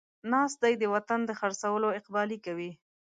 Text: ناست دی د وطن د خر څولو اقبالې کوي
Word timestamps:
ناست 0.31 0.57
دی 0.63 0.73
د 0.79 0.83
وطن 0.93 1.19
د 1.25 1.31
خر 1.39 1.51
څولو 1.61 1.87
اقبالې 1.99 2.37
کوي 2.45 2.71